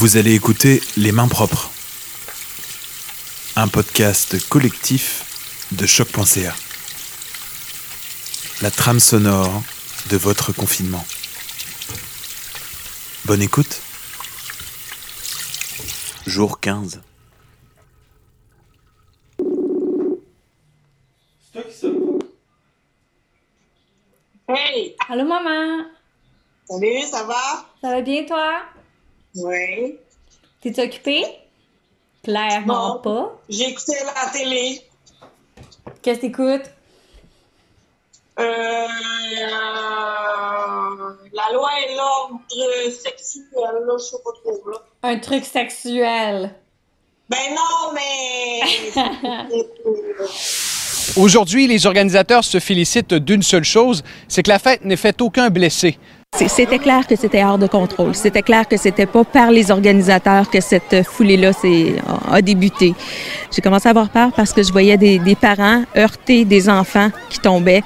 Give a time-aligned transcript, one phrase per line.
[0.00, 1.72] Vous allez écouter Les Mains Propres,
[3.56, 6.54] un podcast collectif de choc.ca.
[8.62, 9.60] La trame sonore
[10.08, 11.04] de votre confinement.
[13.24, 13.80] Bonne écoute.
[16.28, 17.00] Jour 15.
[24.48, 24.94] Hey!
[25.08, 25.86] Allô, maman?
[26.68, 27.66] Salut, ça va?
[27.82, 28.62] Ça va bien, toi?
[29.36, 29.96] Oui.
[30.60, 31.24] T'es occupée?
[32.24, 33.00] Clairement Non.
[33.00, 33.38] pas.
[33.48, 34.82] J'ai écouté la télé.
[36.02, 36.70] Qu'est-ce que t'écoutes?
[38.38, 38.86] Euh, euh,
[41.32, 42.40] la loi et l'ordre
[42.92, 44.78] sexuel, là, je sais pas trop, là.
[45.02, 46.54] Un truc sexuel.
[47.28, 48.60] Ben non, mais...
[51.16, 55.50] Aujourd'hui, les organisateurs se félicitent d'une seule chose, c'est que la fête n'ait fait aucun
[55.50, 55.98] blessé.
[56.58, 58.14] C'était clair que c'était hors de contrôle.
[58.14, 61.52] C'était clair que c'était pas par les organisateurs que cette foulée-là
[62.30, 62.94] a débuté.
[63.54, 67.10] J'ai commencé à avoir peur parce que je voyais des, des parents heurter des enfants
[67.30, 67.82] qui tombaient.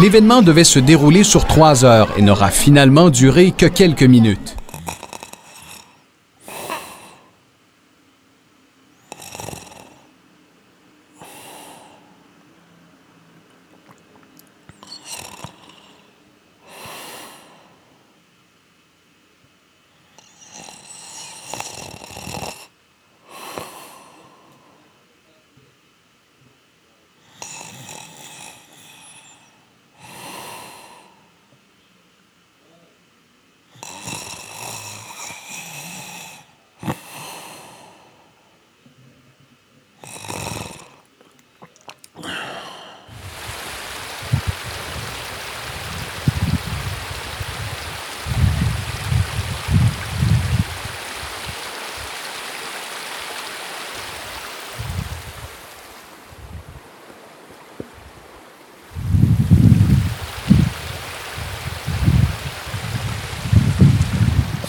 [0.00, 4.53] L'événement devait se dérouler sur trois heures et n'aura finalement duré que quelques minutes.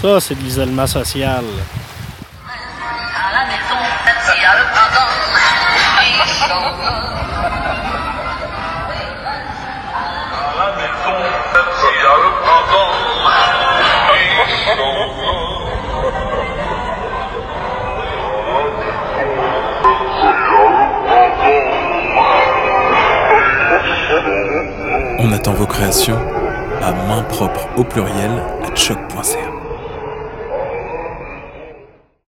[0.00, 1.44] Ça, c'est de l'isolement social.
[1.44, 3.80] À la maison,
[4.24, 5.12] s'il y a le printemps,
[6.00, 6.80] il chante.
[10.32, 11.16] À la maison,
[11.76, 12.94] s'il y a le printemps,
[14.16, 14.30] il
[14.64, 15.20] chante.
[25.18, 26.18] On attend vos créations
[26.82, 29.59] à main propre au pluriel à choc.ca.